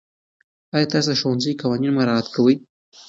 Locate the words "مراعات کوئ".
1.95-2.55